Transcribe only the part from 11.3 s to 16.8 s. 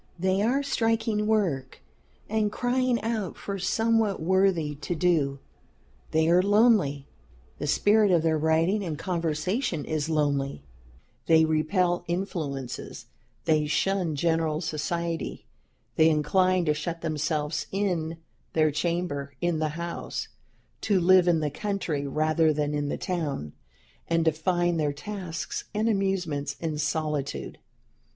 repel influences; they shun general society; they incline to